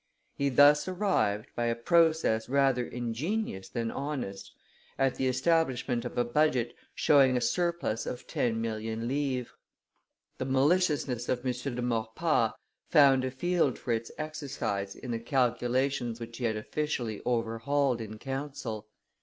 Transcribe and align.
He 0.33 0.49
thus 0.49 0.87
arrived, 0.87 1.49
by 1.55 1.65
a 1.65 1.75
process 1.75 2.49
rather 2.49 2.83
ingenious 2.83 3.69
than 3.69 3.91
honest, 3.91 4.51
at 4.97 5.13
the 5.13 5.27
establishment 5.27 6.05
of 6.05 6.17
a 6.17 6.25
budget 6.25 6.73
showing 6.95 7.37
a 7.37 7.39
surplus 7.39 8.07
of 8.07 8.25
ten 8.25 8.59
million 8.59 9.07
livres. 9.07 9.53
The 10.39 10.45
maliciousness 10.45 11.29
of 11.29 11.45
M. 11.45 11.51
de 11.53 11.83
Maurepas 11.83 12.53
found 12.89 13.23
a 13.23 13.29
field 13.29 13.77
for 13.77 13.91
its 13.91 14.09
exercise 14.17 14.95
in 14.95 15.11
the 15.11 15.19
calculations 15.19 16.19
which 16.19 16.37
he 16.39 16.45
had 16.45 16.57
officially 16.57 17.21
overhauled 17.23 18.01
in 18.01 18.17
council. 18.17 18.87